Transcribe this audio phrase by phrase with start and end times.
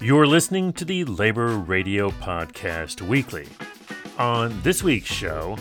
[0.00, 3.46] You're listening to the Labor Radio Podcast Weekly.
[4.18, 5.58] On this week's show,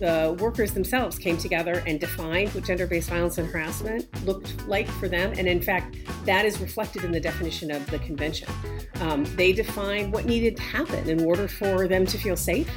[0.00, 4.88] the workers themselves came together and defined what gender based violence and harassment looked like
[4.88, 5.32] for them.
[5.38, 8.48] And in fact, that is reflected in the definition of the convention.
[8.96, 12.68] Um, they defined what needed to happen in order for them to feel safe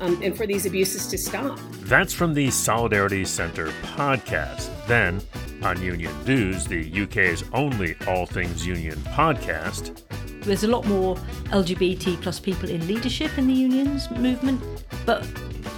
[0.00, 1.58] um, and for these abuses to stop.
[1.82, 4.70] That's from the Solidarity Center podcast.
[4.86, 5.20] Then,
[5.62, 10.02] on Union Dues, the UK's only all things union podcast.
[10.42, 14.60] There's a lot more LGBT plus people in leadership in the unions movement,
[15.06, 15.26] but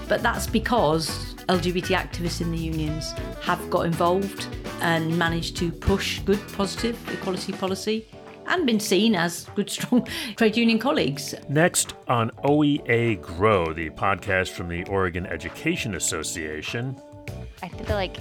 [0.08, 4.46] but that's because LGBT activists in the unions have got involved
[4.80, 8.06] and managed to push good, positive equality policy
[8.46, 11.34] and been seen as good, strong trade union colleagues.
[11.48, 17.00] Next on OEA Grow, the podcast from the Oregon Education Association.
[17.62, 18.18] I feel like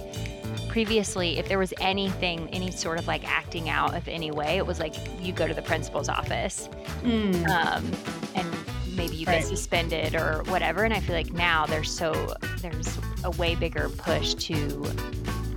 [0.68, 4.66] previously, if there was anything, any sort of like acting out of any way, it
[4.66, 6.68] was like you go to the principal's office.
[7.02, 7.48] Mm.
[7.48, 7.92] Um,
[8.34, 8.46] and
[8.96, 9.40] maybe you right.
[9.40, 10.84] get suspended or whatever.
[10.84, 14.84] And I feel like now there's so there's a way bigger push to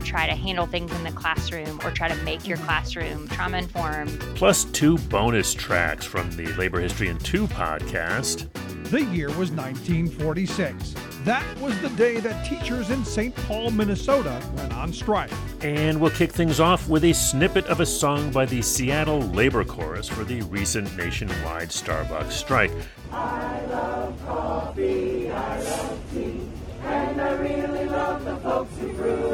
[0.10, 4.20] try to handle things in the classroom or try to make your classroom trauma informed.
[4.34, 8.52] Plus two bonus tracks from the Labor History in Two podcast.
[8.90, 10.96] The year was 1946.
[11.26, 13.36] That was the day that teachers in St.
[13.36, 15.32] Paul, Minnesota went on strike.
[15.62, 19.64] And we'll kick things off with a snippet of a song by the Seattle Labor
[19.64, 22.72] Chorus for the recent nationwide Starbucks strike.
[23.12, 26.42] I love coffee, I love tea,
[26.84, 29.29] and I really love the folks who brew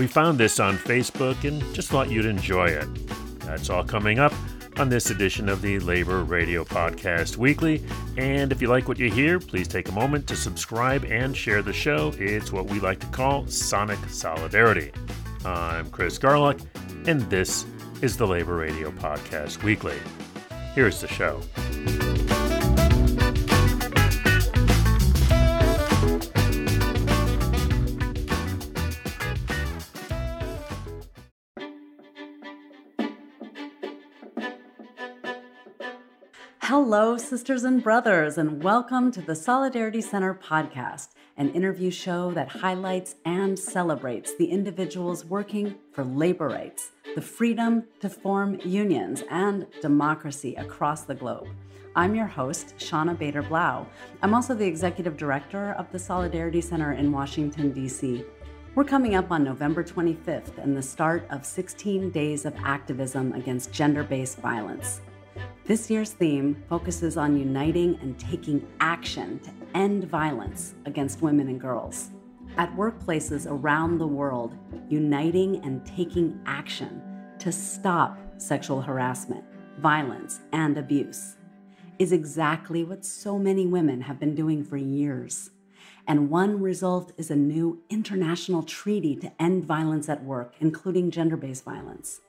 [0.00, 2.88] We found this on Facebook and just thought you'd enjoy it.
[3.40, 4.32] That's all coming up
[4.78, 7.84] on this edition of the Labor Radio Podcast Weekly.
[8.16, 11.60] And if you like what you hear, please take a moment to subscribe and share
[11.60, 12.14] the show.
[12.16, 14.90] It's what we like to call Sonic Solidarity.
[15.44, 16.64] I'm Chris Garlock,
[17.06, 17.66] and this
[18.00, 19.98] is the Labor Radio Podcast Weekly.
[20.74, 21.42] Here's the show.
[36.70, 42.48] Hello, sisters and brothers, and welcome to the Solidarity Center podcast, an interview show that
[42.48, 49.66] highlights and celebrates the individuals working for labor rights, the freedom to form unions, and
[49.82, 51.48] democracy across the globe.
[51.96, 53.88] I'm your host, Shawna Bader-Blau.
[54.22, 58.24] I'm also the executive director of the Solidarity Center in Washington, D.C.
[58.76, 63.72] We're coming up on November 25th and the start of 16 days of activism against
[63.72, 65.00] gender based violence.
[65.64, 71.60] This year's theme focuses on uniting and taking action to end violence against women and
[71.60, 72.10] girls.
[72.56, 74.56] At workplaces around the world,
[74.88, 77.02] uniting and taking action
[77.38, 79.44] to stop sexual harassment,
[79.78, 81.36] violence, and abuse
[82.00, 85.50] is exactly what so many women have been doing for years.
[86.08, 91.36] And one result is a new international treaty to end violence at work, including gender
[91.36, 92.20] based violence.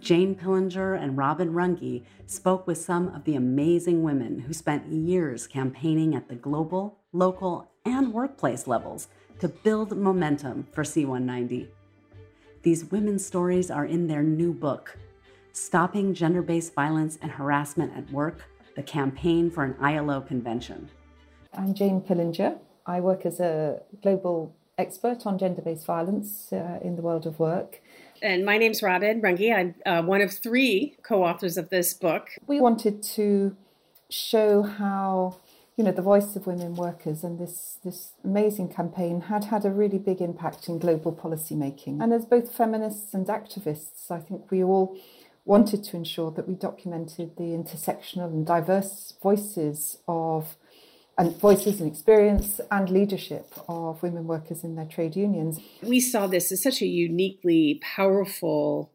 [0.00, 5.46] Jane Pillinger and Robin Runge spoke with some of the amazing women who spent years
[5.46, 9.08] campaigning at the global, local, and workplace levels
[9.40, 11.68] to build momentum for C190.
[12.62, 14.96] These women's stories are in their new book,
[15.52, 18.44] Stopping Gender Based Violence and Harassment at Work
[18.76, 20.90] The Campaign for an ILO Convention.
[21.52, 22.58] I'm Jane Pillinger.
[22.86, 27.38] I work as a global expert on gender based violence uh, in the world of
[27.38, 27.80] work.
[28.22, 29.54] And my name's Robin Runge.
[29.54, 32.28] I'm uh, one of three co authors of this book.
[32.46, 33.56] We wanted to
[34.10, 35.38] show how
[35.76, 39.70] you know the voice of women workers and this this amazing campaign had had a
[39.70, 44.50] really big impact in global policy making and as both feminists and activists i think
[44.50, 44.98] we all
[45.44, 50.56] wanted to ensure that we documented the intersectional and diverse voices of
[51.20, 55.60] and voices and experience and leadership of women workers in their trade unions.
[55.82, 58.90] We saw this as such a uniquely powerful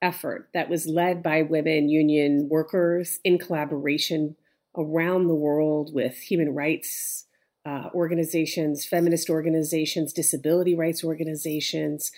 [0.00, 4.34] effort that was led by women union workers in collaboration
[4.78, 7.26] around the world with human rights
[7.66, 12.10] uh, organizations, feminist organizations, disability rights organizations.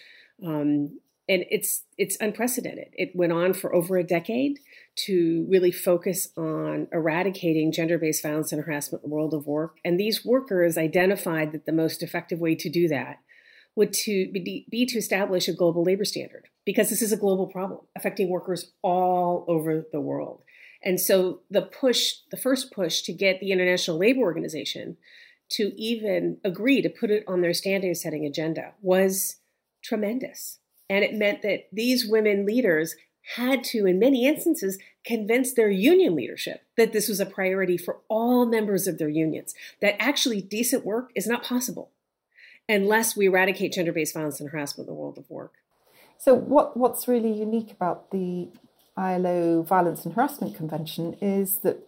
[0.46, 1.00] Um,
[1.30, 2.88] and it's it's unprecedented.
[2.94, 4.58] It went on for over a decade
[5.06, 9.76] to really focus on eradicating gender-based violence and harassment in the world of work.
[9.84, 13.20] And these workers identified that the most effective way to do that
[13.76, 17.46] would to be, be to establish a global labor standard because this is a global
[17.46, 20.42] problem affecting workers all over the world.
[20.82, 24.96] And so the push, the first push to get the International Labor Organization
[25.50, 29.36] to even agree to put it on their standing setting agenda was
[29.82, 30.59] tremendous.
[30.90, 32.96] And it meant that these women leaders
[33.36, 37.98] had to, in many instances, convince their union leadership that this was a priority for
[38.08, 41.90] all members of their unions, that actually decent work is not possible
[42.68, 45.54] unless we eradicate gender based violence and harassment in the world of work.
[46.18, 48.48] So, what, what's really unique about the
[48.96, 51.78] ILO Violence and Harassment Convention is that,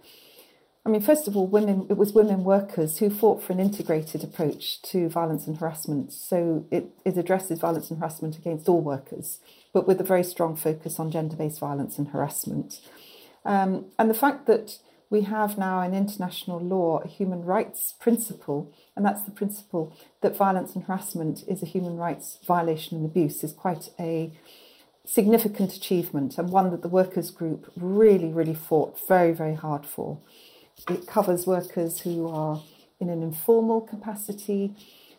[0.84, 4.24] I mean, first of all, women it was women workers who fought for an integrated
[4.24, 6.12] approach to violence and harassment.
[6.12, 9.38] So it, it addresses violence and harassment against all workers,
[9.72, 12.80] but with a very strong focus on gender based violence and harassment.
[13.44, 18.72] Um, and the fact that we have now an international law, a human rights principle,
[18.96, 23.44] and that's the principle that violence and harassment is a human rights violation and abuse,
[23.44, 24.32] is quite a
[25.04, 30.18] significant achievement and one that the workers group really, really fought very, very hard for.
[30.88, 32.62] It covers workers who are
[33.00, 34.74] in an informal capacity,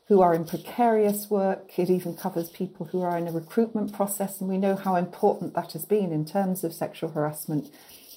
[0.07, 1.77] who are in precarious work.
[1.77, 5.53] It even covers people who are in a recruitment process, and we know how important
[5.53, 7.69] that has been in terms of sexual harassment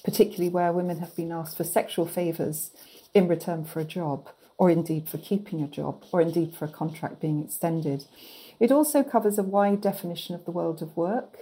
[0.07, 2.71] particularly where women have been asked for sexual favours
[3.13, 6.69] in return for a job, or indeed for keeping a job, or indeed for a
[6.69, 8.05] contract being extended.
[8.57, 11.39] It also covers a wide definition of the world of work,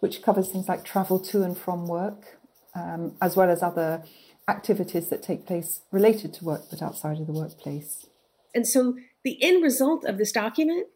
[0.00, 2.38] which covers things like travel to and from work,
[2.74, 4.02] um, as well as other
[4.48, 8.06] activities that take place related to work but outside of the workplace.
[8.54, 10.86] And so the end result of this document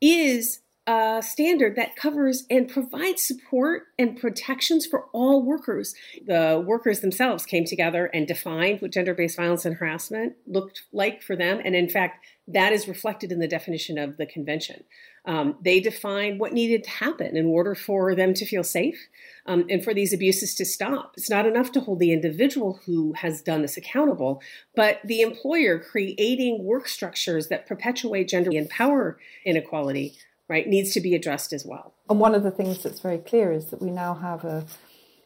[0.00, 5.94] is a standard that covers and provides support and protections for all workers.
[6.26, 11.22] The workers themselves came together and defined what gender based violence and harassment looked like
[11.22, 11.60] for them.
[11.64, 14.84] And in fact, that is reflected in the definition of the convention.
[15.26, 19.08] Um, they defined what needed to happen in order for them to feel safe
[19.46, 21.14] um, and for these abuses to stop.
[21.16, 24.42] It's not enough to hold the individual who has done this accountable,
[24.76, 30.14] but the employer creating work structures that perpetuate gender and power inequality
[30.48, 31.94] right, needs to be addressed as well.
[32.08, 34.66] And one of the things that's very clear is that we now have a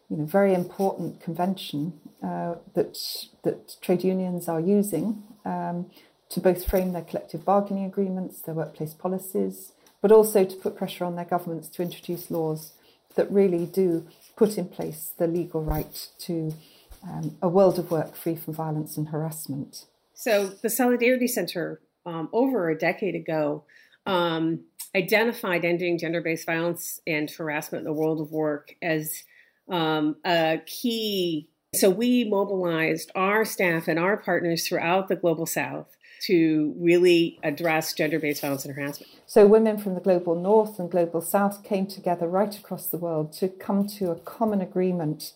[0.08, 2.96] you know, very important convention uh, that,
[3.42, 5.90] that trade unions are using um,
[6.30, 11.04] to both frame their collective bargaining agreements, their workplace policies, but also to put pressure
[11.04, 12.72] on their governments to introduce laws
[13.14, 14.06] that really do
[14.36, 16.54] put in place the legal right to
[17.02, 19.84] um, a world of work free from violence and harassment.
[20.14, 23.64] So, the Solidarity Center, um, over a decade ago,
[24.06, 24.60] um,
[24.96, 29.22] identified ending gender based violence and harassment in the world of work as
[29.70, 31.48] um, a key.
[31.74, 35.94] So we mobilized our staff and our partners throughout the global south
[36.26, 39.10] to really address gender based violence and harassment.
[39.26, 43.32] So, women from the global north and global south came together right across the world
[43.34, 45.32] to come to a common agreement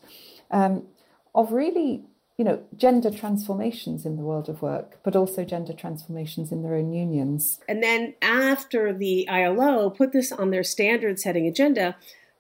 [0.50, 0.86] um,
[1.34, 2.04] of really
[2.38, 6.74] you know, gender transformations in the world of work, but also gender transformations in their
[6.74, 7.60] own unions.
[7.68, 11.94] And then after the ILO put this on their standard setting agenda,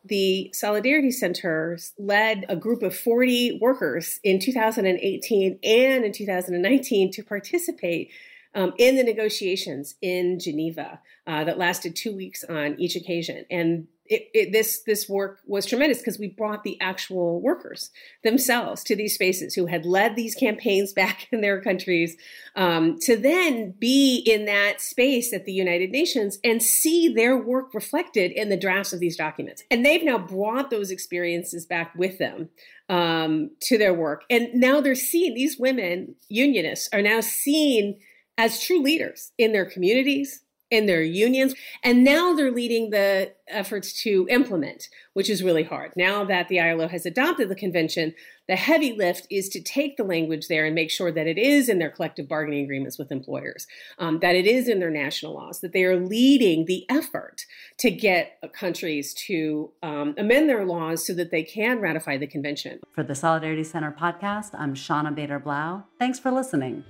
[0.04, 7.22] the Solidarity Center led a group of 40 workers in 2018 and in 2019 to
[7.22, 8.10] participate
[8.54, 13.44] um, in the negotiations in Geneva uh, that lasted two weeks on each occasion.
[13.50, 17.90] And it, it, this this work was tremendous because we brought the actual workers
[18.24, 22.16] themselves to these spaces who had led these campaigns back in their countries
[22.54, 27.72] um, to then be in that space at the United Nations and see their work
[27.72, 29.62] reflected in the drafts of these documents.
[29.70, 32.50] And they've now brought those experiences back with them
[32.88, 37.98] um, to their work, and now they're seeing these women unionists are now seen
[38.38, 41.54] as true leaders in their communities in their unions.
[41.84, 45.92] And now they're leading the efforts to implement, which is really hard.
[45.96, 48.14] Now that the ILO has adopted the convention,
[48.48, 51.68] the heavy lift is to take the language there and make sure that it is
[51.68, 53.66] in their collective bargaining agreements with employers,
[53.98, 57.44] um, that it is in their national laws, that they are leading the effort
[57.78, 62.80] to get countries to um, amend their laws so that they can ratify the convention.
[62.92, 65.84] For the Solidarity Center podcast, I'm Shawna Bader-Blau.
[65.98, 66.82] Thanks for listening.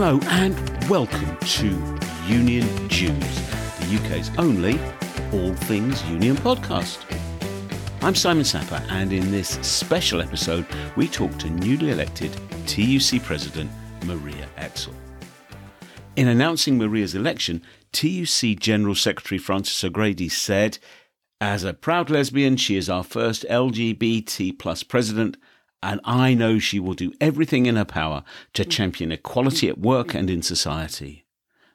[0.00, 1.66] Hello and welcome to
[2.24, 4.78] Union Dues, the UK's only
[5.32, 6.98] all things union podcast.
[8.00, 12.30] I'm Simon Sapper, and in this special episode, we talk to newly elected
[12.68, 13.72] TUC President
[14.04, 14.94] Maria Exall.
[16.14, 20.78] In announcing Maria's election, TUC General Secretary Frances O'Grady said,
[21.40, 25.38] As a proud lesbian, she is our first LGBT plus president
[25.82, 28.70] and I know she will do everything in her power to mm.
[28.70, 31.24] champion equality at work and in society.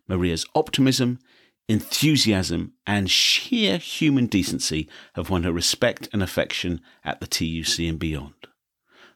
[0.08, 1.20] Maria's optimism
[1.68, 8.00] enthusiasm, and sheer human decency have won her respect and affection at the TUC and
[8.00, 8.34] beyond.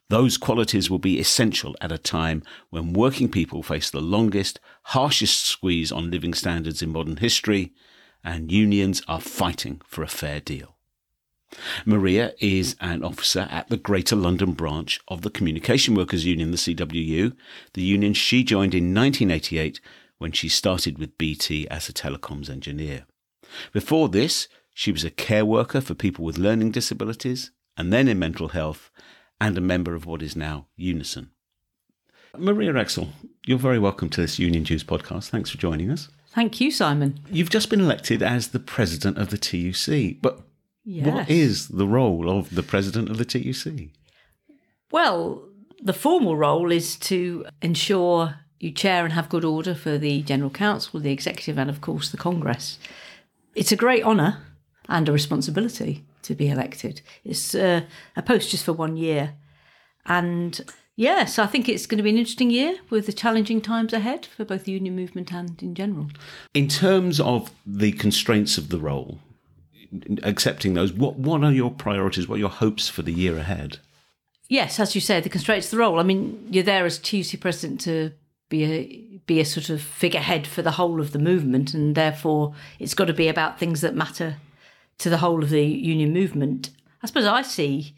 [0.10, 5.44] Those qualities will be essential at a time when working people face the longest, harshest
[5.44, 7.74] squeeze on living standards in modern history,
[8.24, 10.77] and unions are fighting for a fair deal.
[11.86, 16.58] Maria is an officer at the Greater London branch of the Communication Workers Union, the
[16.58, 17.36] CWU,
[17.74, 19.80] the union she joined in 1988
[20.18, 23.06] when she started with BT as a telecoms engineer.
[23.72, 28.20] Before this, she was a care worker for people with learning disabilities and then in
[28.20, 28.92] mental health
[29.40, 31.32] and a member of what is now Unison.
[32.38, 33.10] Maria Exall,
[33.46, 35.30] you're very welcome to this Union Dues podcast.
[35.30, 36.10] Thanks for joining us.
[36.28, 37.20] Thank you, Simon.
[37.32, 40.47] You've just been elected as the president of the TUC, but
[40.90, 41.06] Yes.
[41.06, 43.90] what is the role of the president of the TUC?
[44.90, 45.44] Well,
[45.84, 50.50] the formal role is to ensure you chair and have good order for the General
[50.50, 52.80] Council, the Executive, and of course the Congress.
[53.54, 54.38] It's a great honour
[54.88, 57.02] and a responsibility to be elected.
[57.26, 57.82] It's uh,
[58.16, 59.34] a post just for one year.
[60.06, 60.62] And
[60.96, 64.26] yes, I think it's going to be an interesting year with the challenging times ahead
[64.26, 66.08] for both the union movement and in general.
[66.54, 69.20] In terms of the constraints of the role,
[70.24, 72.28] accepting those, what, what are your priorities?
[72.28, 73.80] What are your hopes for the year ahead?
[74.50, 76.00] Yes, as you say, the constraints of the role.
[76.00, 78.12] I mean, you're there as TUC president to
[78.50, 82.54] be a be a sort of figurehead for the whole of the movement, and therefore
[82.80, 84.38] it's got to be about things that matter
[85.00, 86.70] to the whole of the union movement.
[87.04, 87.94] I suppose I see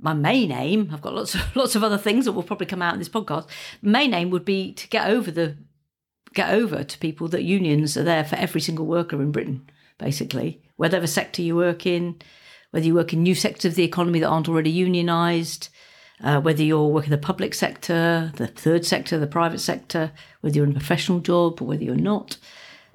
[0.00, 0.90] my main aim.
[0.92, 3.08] I've got lots of lots of other things that will probably come out in this
[3.08, 3.46] podcast.
[3.80, 5.56] Main aim would be to get over the
[6.34, 9.68] get over to people that unions are there for every single worker in Britain,
[9.98, 12.16] basically, whatever sector you work in,
[12.70, 15.68] whether you work in new sectors of the economy that aren't already unionised,
[16.22, 20.56] uh, whether you're working in the public sector, the third sector, the private sector, whether
[20.56, 22.38] you're in a professional job or whether you're not,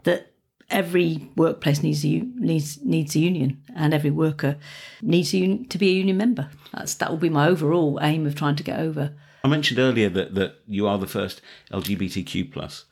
[0.04, 0.32] that
[0.70, 4.58] every workplace needs a needs needs a union, and every worker
[5.02, 6.50] needs un- to be a union member.
[6.74, 9.14] That's that will be my overall aim of trying to get over.
[9.44, 12.86] I mentioned earlier that, that you are the first LGBTQ plus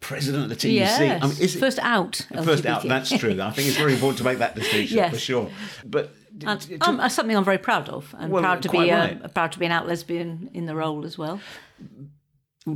[0.00, 0.72] president of the TUC.
[0.72, 2.26] Yes, I mean, is it- first out.
[2.44, 3.40] First out, that's true.
[3.40, 5.12] I think it's very important to make that distinction Yes.
[5.12, 5.50] for sure.
[5.84, 6.14] But
[6.46, 9.18] And, d- um, something I'm very proud of, and Well, proud to be right.
[9.22, 11.40] a, proud to be an out lesbian in the role as well.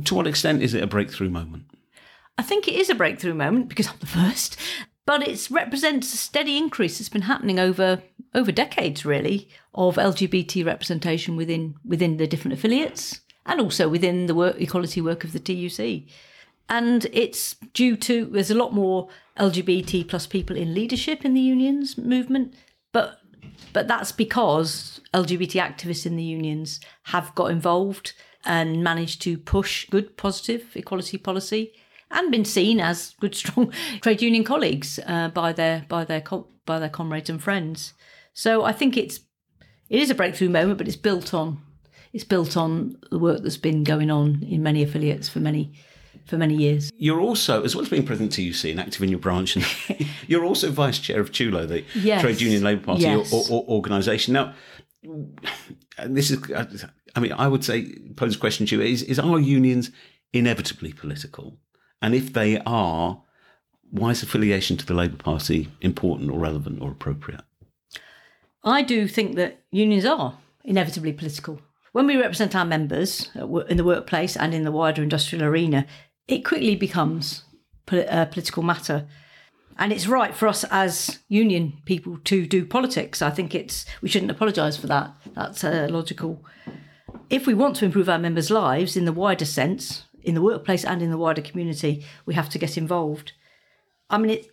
[0.05, 1.65] to what extent is it a breakthrough moment?
[2.37, 4.57] I think it is a breakthrough moment because I'm the first,
[5.05, 8.01] but it represents a steady increase that's been happening over
[8.35, 14.33] over decades, really, of LGBT representation within within the different affiliates and also within the
[14.33, 16.07] work, equality work of the TUC.
[16.69, 21.41] And it's due to there's a lot more LGBT plus people in leadership in the
[21.41, 22.53] unions movement,
[22.91, 23.19] but
[23.73, 28.13] but that's because LGBT activists in the unions have got involved
[28.45, 31.73] and managed to push good, positive equality policy
[32.11, 36.23] and been seen as good, strong trade union colleagues uh, by their by their
[36.65, 37.93] by their comrades and friends.
[38.33, 39.19] So I think it's
[39.89, 41.61] it is a breakthrough moment, but it's built on
[42.13, 45.73] it's built on the work that's been going on in many affiliates for many
[46.25, 46.91] for many years.
[46.97, 49.65] You're also, as well as being president of TUC and active in your branch, and
[50.27, 52.21] you're also vice chair of TULO, the Yes.
[52.21, 53.31] Trade Union Labour Party Yes.
[53.33, 54.33] or, or, organisation.
[54.33, 54.53] Now,
[55.03, 56.39] and this is,
[57.15, 59.91] I mean, I would say, pose a question to you: is, is our unions
[60.31, 61.57] inevitably political?
[62.01, 63.21] And if they are,
[63.91, 67.41] why is affiliation to the Labour Party important or relevant or appropriate?
[68.63, 71.59] I do think that unions are inevitably political.
[71.91, 75.85] When we represent our members in the workplace and in the wider industrial arena,
[76.27, 77.43] it quickly becomes
[77.91, 79.07] a political matter.
[79.77, 83.21] And it's right for us as union people to do politics.
[83.21, 85.11] I think it's we shouldn't apologise for that.
[85.33, 86.45] That's uh, logical.
[87.29, 90.85] If we want to improve our members' lives in the wider sense, in the workplace
[90.85, 93.33] and in the wider community, we have to get involved.
[94.09, 94.47] I mean, it,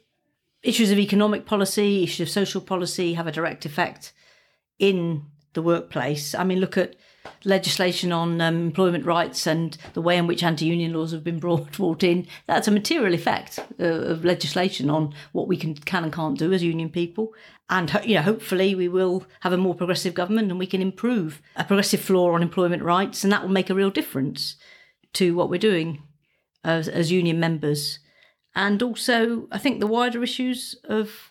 [0.62, 4.12] issues of economic policy, issues of social policy have a direct effect
[4.78, 6.34] in the workplace.
[6.34, 6.96] I mean, look at
[7.44, 11.72] legislation on um, employment rights and the way in which anti-union laws have been brought,
[11.72, 12.26] brought in.
[12.46, 16.52] That's a material effect uh, of legislation on what we can can and can't do
[16.52, 17.32] as union people.
[17.68, 21.40] And you know, hopefully, we will have a more progressive government and we can improve
[21.56, 24.56] a progressive floor on employment rights, and that will make a real difference
[25.12, 26.02] to what we're doing
[26.64, 28.00] as, as union members.
[28.54, 31.29] And also, I think the wider issues of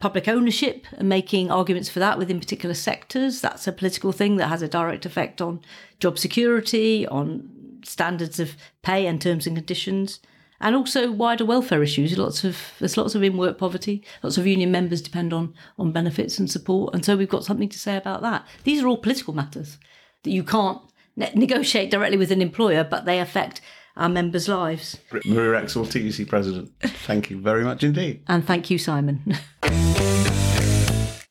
[0.00, 3.40] public ownership and making arguments for that within particular sectors.
[3.40, 5.60] That's a political thing that has a direct effect on
[6.00, 10.20] job security, on standards of pay and terms and conditions,
[10.58, 12.16] and also wider welfare issues.
[12.16, 14.02] Lots of there's lots of in-work poverty.
[14.22, 17.68] Lots of union members depend on on benefits and support, and so we've got something
[17.68, 18.46] to say about that.
[18.64, 19.78] These are all political matters
[20.22, 20.80] that you can't
[21.16, 23.60] ne- negotiate directly with an employer, but they affect
[24.00, 24.98] our members' lives.
[25.24, 26.72] Maria Exall, TUC President.
[26.80, 28.22] Thank you very much indeed.
[28.26, 29.36] And thank you, Simon.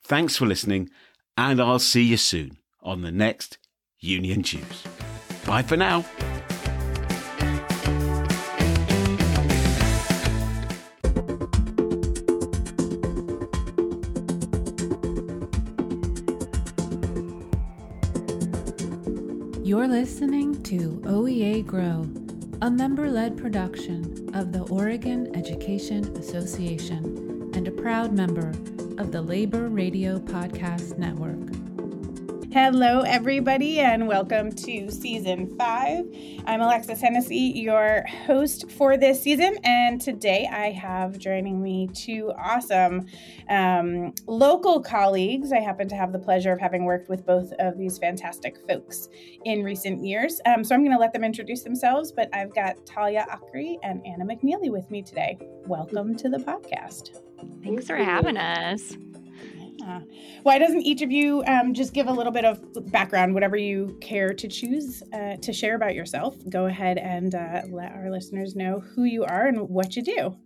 [0.03, 0.89] Thanks for listening,
[1.35, 3.57] and I'll see you soon on the next
[3.99, 4.83] Union Dues.
[5.45, 6.05] Bye for now.
[19.63, 22.09] You're listening to OEA Grow,
[22.61, 28.49] a member led production of the Oregon Education Association and a proud member
[28.97, 31.58] of the Labor Radio Podcast Network.
[32.51, 36.03] Hello, everybody, and welcome to season five.
[36.47, 42.33] I'm Alexis Hennessy, your host for this season, and today I have joining me two
[42.39, 43.05] awesome
[43.49, 45.51] um, local colleagues.
[45.53, 49.09] I happen to have the pleasure of having worked with both of these fantastic folks
[49.45, 50.41] in recent years.
[50.47, 54.03] Um, so I'm going to let them introduce themselves, but I've got Talia Akri and
[54.07, 55.37] Anna McNeely with me today.
[55.67, 57.21] Welcome to the podcast.
[57.63, 58.97] Thanks for having us.
[59.89, 60.01] Uh,
[60.43, 63.97] why doesn't each of you um, just give a little bit of background, whatever you
[64.01, 66.35] care to choose uh, to share about yourself?
[66.49, 70.37] Go ahead and uh, let our listeners know who you are and what you do.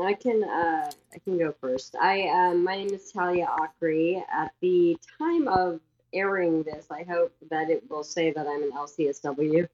[0.00, 1.96] I can uh, I can go first.
[2.00, 4.22] I um, my name is Talia Akri.
[4.32, 5.80] At the time of
[6.14, 9.68] airing this, I hope that it will say that I'm an LCSW.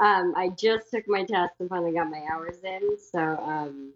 [0.00, 3.92] Um, I just took my test and finally got my hours in, so um,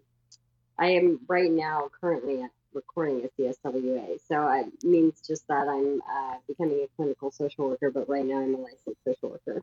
[0.77, 4.19] I am right now currently at recording a CSWA.
[4.27, 8.39] So it means just that I'm uh, becoming a clinical social worker, but right now
[8.39, 9.61] I'm a licensed social worker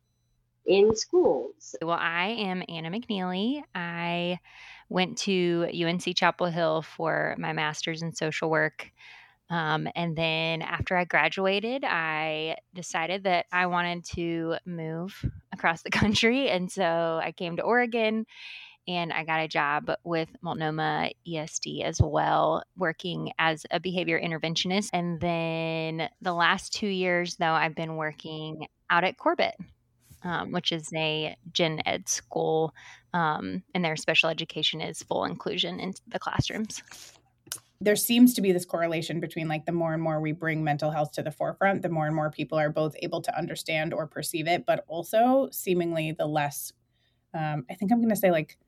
[0.67, 1.75] in schools.
[1.83, 3.63] Well, I am Anna McNeely.
[3.75, 4.39] I
[4.89, 8.91] went to UNC Chapel Hill for my master's in social work.
[9.51, 15.91] Um, and then after I graduated, I decided that I wanted to move across the
[15.91, 16.49] country.
[16.49, 18.27] And so I came to Oregon
[18.89, 24.91] and I got a job with Multnomah ESD as well, working as a behavior interventionist.
[24.93, 29.57] And then the last two years, though, I've been working out at Corbett,
[30.23, 32.75] um, which is a gen ed school,
[33.13, 36.83] um, and their special education is full inclusion in the classrooms.
[37.83, 40.91] There seems to be this correlation between like the more and more we bring mental
[40.91, 44.07] health to the forefront, the more and more people are both able to understand or
[44.07, 46.73] perceive it, but also seemingly the less,
[47.33, 48.59] um, I think I'm going to say like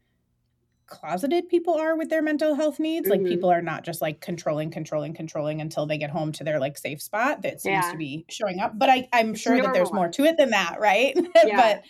[0.93, 3.09] closeted people are with their mental health needs.
[3.09, 3.23] Mm-hmm.
[3.23, 6.61] Like people are not just like controlling, controlling, controlling until they get home to their
[6.61, 7.91] like safe spot that seems yeah.
[7.91, 8.79] to be showing up.
[8.79, 11.17] But I, I'm sure that there's more to it than that, right?
[11.35, 11.83] but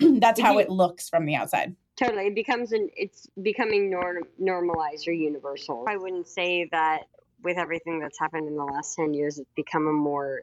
[0.20, 1.74] that's how it looks from the outside.
[1.96, 2.28] Totally.
[2.28, 5.84] It becomes an it's becoming norm, normalized or universal.
[5.88, 7.02] I wouldn't say that
[7.42, 10.42] with everything that's happened in the last 10 years, it's become a more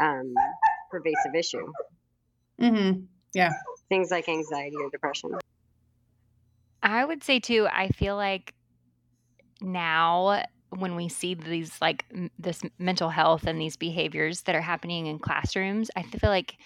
[0.00, 0.34] um,
[0.90, 1.72] pervasive issue.
[2.60, 3.00] Mm-hmm.
[3.32, 3.52] Yeah.
[3.88, 5.36] Things like anxiety or depression.
[6.84, 8.54] I would say too, I feel like
[9.60, 14.60] now when we see these like m- this mental health and these behaviors that are
[14.60, 16.56] happening in classrooms, I feel like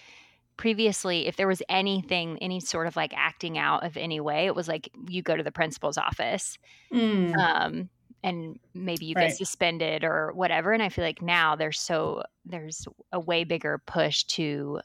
[0.57, 4.53] previously if there was anything any sort of like acting out of any way it
[4.53, 6.57] was like you go to the principal's office
[6.93, 7.33] mm.
[7.37, 7.89] um,
[8.23, 9.29] and maybe you right.
[9.29, 13.81] get suspended or whatever and i feel like now there's so there's a way bigger
[13.85, 14.81] push to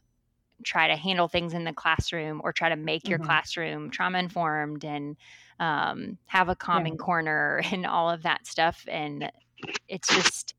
[0.62, 3.26] try to handle things in the classroom or try to make your mm-hmm.
[3.26, 5.16] classroom trauma informed and
[5.60, 7.04] um, have a calming yeah.
[7.04, 8.84] corner and all of that stuff.
[8.88, 9.30] And
[9.88, 10.54] it's just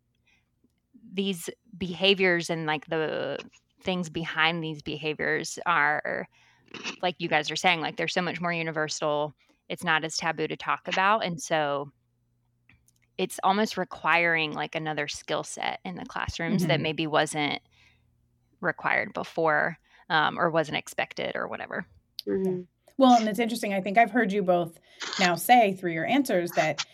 [1.13, 3.37] these behaviors and like the
[3.81, 6.27] things behind these behaviors are
[7.01, 9.33] like you guys are saying like they're so much more universal
[9.69, 11.91] it's not as taboo to talk about and so
[13.17, 16.69] it's almost requiring like another skill set in the classrooms mm-hmm.
[16.69, 17.61] that maybe wasn't
[18.59, 19.77] required before
[20.09, 21.85] um, or wasn't expected or whatever.
[22.27, 22.61] Mm-hmm.
[22.97, 23.73] Well, and it's interesting.
[23.73, 24.79] I think I've heard you both
[25.19, 26.85] now say through your answers that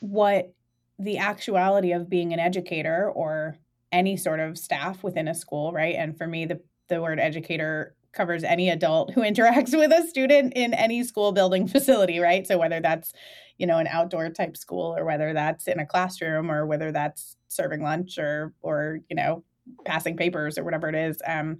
[0.00, 0.52] what
[0.98, 3.56] the actuality of being an educator or
[3.92, 5.94] any sort of staff within a school, right?
[5.94, 10.54] And for me, the the word educator covers any adult who interacts with a student
[10.56, 12.46] in any school building facility, right?
[12.46, 13.12] So whether that's,
[13.58, 17.36] you know, an outdoor type school or whether that's in a classroom or whether that's
[17.48, 19.44] serving lunch or or, you know,
[19.84, 21.18] passing papers or whatever it is.
[21.26, 21.58] Um,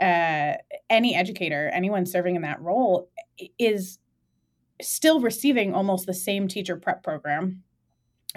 [0.00, 0.54] uh,
[0.90, 3.08] any educator, anyone serving in that role,
[3.58, 3.98] is
[4.80, 7.62] still receiving almost the same teacher prep program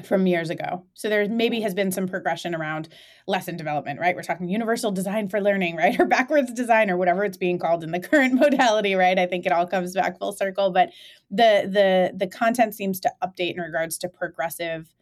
[0.04, 0.84] from years ago.
[0.94, 2.90] So there maybe has been some progression around
[3.28, 4.16] lesson development, right?
[4.16, 5.98] We're talking universal design for learning, right?
[6.06, 9.18] Or backwards design or whatever it's being called in the current modality, right?
[9.18, 10.90] I think it all comes back full circle, but
[11.32, 14.94] the the the content seems to update in regards to progressive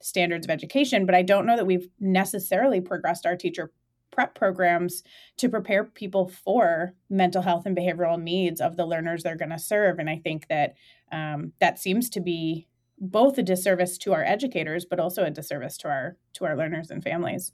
[0.00, 3.72] standards of education, but I don't know that we've necessarily progressed our teacher
[4.18, 5.04] prep programs
[5.36, 9.60] to prepare people for mental health and behavioral needs of the learners they're going to
[9.60, 10.00] serve.
[10.00, 10.74] And I think that
[11.12, 12.66] um, that seems to be
[12.98, 16.90] both a disservice to our educators, but also a disservice to our to our learners
[16.90, 17.52] and families.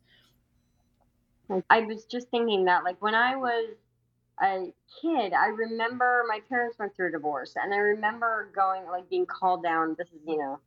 [1.69, 3.75] I was just thinking that, like, when I was
[4.43, 4.73] a
[5.03, 9.27] kid, I remember my parents went through a divorce, and I remember going, like, being
[9.27, 9.97] called down.
[9.99, 10.59] This is, you know,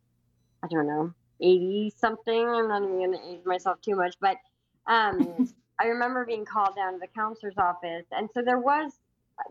[0.61, 2.47] I don't know, 80 something.
[2.47, 4.37] I'm not even going to age myself too much, but
[4.85, 8.05] um, I remember being called down to the counselor's office.
[8.11, 8.99] And so there was,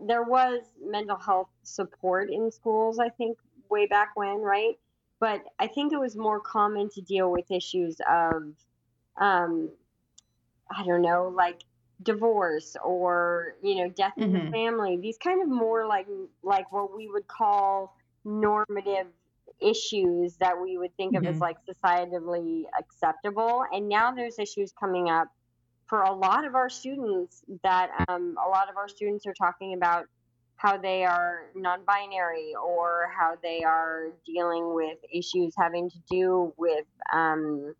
[0.05, 3.37] there was mental health support in schools, I think,
[3.69, 4.75] way back when, right?
[5.19, 8.55] But I think it was more common to deal with issues of,
[9.19, 9.71] um,
[10.69, 11.61] I don't know, like
[12.03, 14.43] divorce or you know death in Mhm.
[14.45, 14.97] the family.
[14.97, 16.07] These kind of more like
[16.43, 19.07] like what we would call normative
[19.59, 21.41] issues that we would think of as Mhm.
[21.41, 23.63] like societally acceptable.
[23.71, 25.27] And now there's issues coming up
[25.87, 29.73] for a lot of our students that um, a lot of our students are talking
[29.73, 30.05] about
[30.57, 36.85] how they are non-binary or how they are dealing with issues having to do with
[37.13, 37.73] um,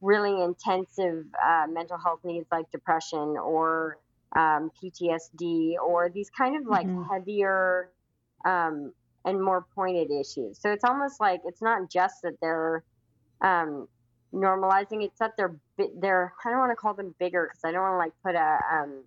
[0.00, 3.98] really intensive uh, mental health needs like depression or
[4.36, 7.04] um, PTSD or these kind of like Mhm.
[7.10, 7.90] heavier
[8.44, 8.92] um,
[9.24, 10.58] and more pointed issues.
[10.60, 12.82] So it's almost like it's not just that they're
[13.42, 13.88] um,
[14.32, 15.56] normalizing; it's that they're
[16.00, 18.34] they're I don't want to call them bigger because I don't want to like put
[18.34, 19.04] a um,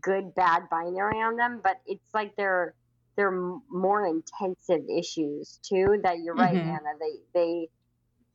[0.00, 2.74] good bad binary on them, but it's like they're
[3.16, 3.30] they're
[3.70, 6.00] more intensive issues too.
[6.02, 6.68] That you're right, Mhm.
[6.68, 6.98] Anna.
[7.00, 7.68] They they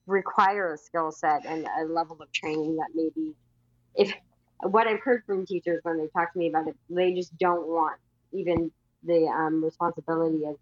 [0.08, 3.36] require a skill set and a level of training that maybe
[3.96, 4.14] if
[4.62, 7.68] what I've heard from teachers when they talk to me about it, they just don't
[7.68, 8.00] want
[8.32, 8.72] even
[9.04, 10.58] the um, responsibility of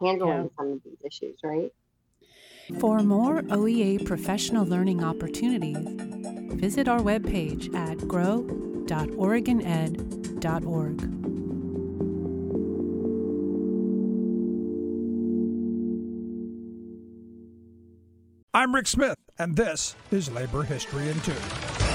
[0.00, 0.48] handling Yeah.
[0.56, 1.72] some of these issues, right?
[2.78, 5.76] For more OEA professional learning opportunities,
[6.58, 11.02] visit our webpage at grow.oregoned.org.
[18.54, 21.32] I'm Rick Smith, and this is Labor History in Two.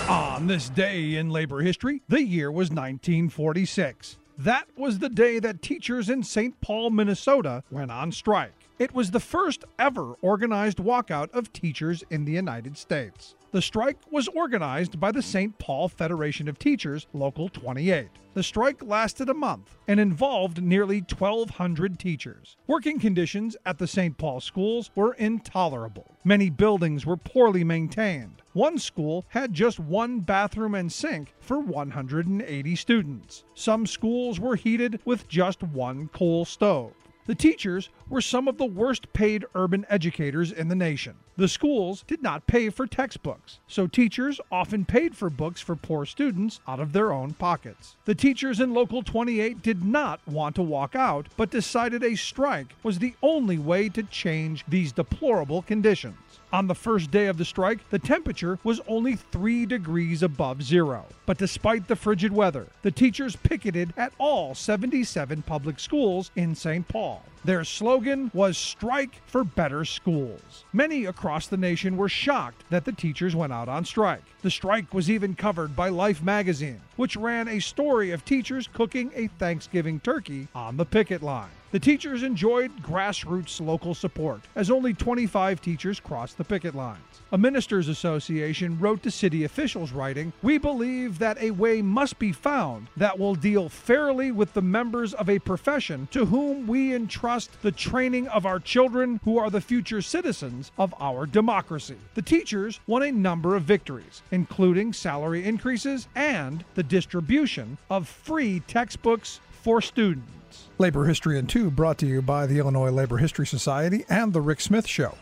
[0.10, 4.18] On this day in labor history, the year was 1946.
[4.38, 6.60] That was the day that teachers in St.
[6.62, 8.57] Paul, Minnesota went on strike.
[8.80, 13.34] It was the first ever organized walkout of teachers in the United States.
[13.52, 15.58] The strike was organized by the St.
[15.58, 18.10] Paul Federation of Teachers, Local 28.
[18.36, 22.56] The strike lasted a month and involved nearly 1,200 teachers.
[22.68, 24.16] Working conditions at the St.
[24.16, 26.16] Paul schools were intolerable.
[26.24, 28.44] Many buildings were poorly maintained.
[28.54, 33.44] One school had just one bathroom and sink for 180 students.
[33.56, 36.94] Some schools were heated with just one coal stove.
[37.28, 41.16] The teachers were some of the worst paid urban educators in the nation.
[41.36, 46.06] The schools did not pay for textbooks, so teachers often paid for books for poor
[46.06, 47.98] students out of their own pockets.
[48.06, 52.74] The teachers in Local 28 did not want to walk out, but decided a strike
[52.82, 56.18] was the only way to change these deplorable conditions.
[56.54, 61.06] On the first day of the strike, the temperature was only 3 degrees above zero.
[61.26, 66.88] But despite the frigid weather, the teachers picketed at all 77 public schools in St.
[66.88, 67.17] Paul.
[67.46, 70.66] Their slogan was Strike for Better Schools.
[70.74, 74.24] Many across the nation were shocked that the teachers went out on strike.
[74.42, 79.12] The strike was even covered by Life magazine, which ran a story of teachers cooking
[79.16, 81.57] a Thanksgiving turkey on the picket line.
[81.72, 87.02] The teachers enjoyed grassroots local support, as only 25 teachers crossed the picket lines.
[87.30, 92.32] A ministers' association wrote to city officials, writing, We believe that a way must be
[92.32, 97.62] found that will deal fairly with the members of a profession to whom we entrust
[97.62, 101.98] the training of our children who are the future citizens of our democracy.
[102.14, 108.62] The teachers won a number of victories, including salary increases and the distribution of free
[108.62, 110.70] textbooks for students.
[110.78, 114.40] Labor History in Two brought to you by the Illinois Labor History Society and The
[114.40, 115.18] Rick Smith Show.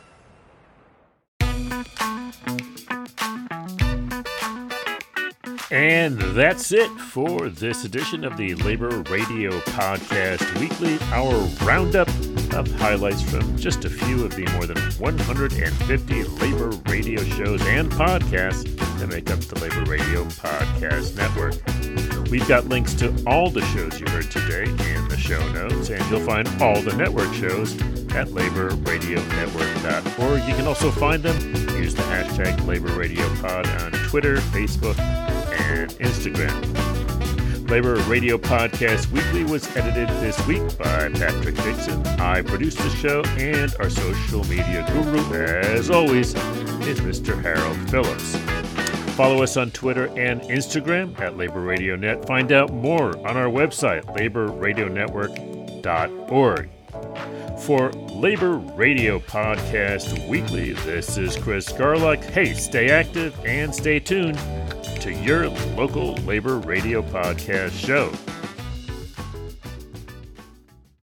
[5.72, 11.34] And that's it for this edition of the Labor Radio Podcast Weekly, our
[11.66, 12.08] roundup
[12.56, 17.92] of highlights from just a few of the more than 150 labor radio shows and
[17.92, 21.56] podcasts that make up the Labor Radio Podcast Network.
[22.32, 26.02] We've got links to all the shows you heard today in the show notes, and
[26.10, 27.76] you'll find all the network shows
[28.14, 30.48] at laborradionetwork.org.
[30.48, 31.36] You can also find them.
[31.76, 36.85] Use the hashtag LaborRadioPod on Twitter, Facebook, and Instagram.
[37.68, 42.06] Labor Radio Podcast Weekly was edited this week by Patrick Dixon.
[42.20, 46.36] I produced the show, and our social media guru, as always,
[46.86, 47.42] is Mr.
[47.42, 48.36] Harold Phillips.
[49.16, 52.28] Follow us on Twitter and Instagram at Labor Radio Net.
[52.28, 56.70] Find out more on our website, laborradionetwork.org.
[57.62, 62.24] For Labor Radio Podcast Weekly, this is Chris Garlock.
[62.24, 64.38] Hey, stay active and stay tuned
[65.06, 68.12] to your local labor radio podcast show.